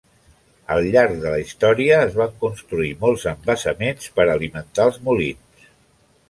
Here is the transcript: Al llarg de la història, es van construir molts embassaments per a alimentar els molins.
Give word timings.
Al 0.75 0.85
llarg 0.93 1.11
de 1.25 1.33
la 1.33 1.41
història, 1.43 1.99
es 2.05 2.17
van 2.21 2.33
construir 2.45 2.89
molts 3.03 3.27
embassaments 3.33 4.09
per 4.17 4.27
a 4.29 4.33
alimentar 4.39 4.89
els 4.91 4.99
molins. 5.11 5.71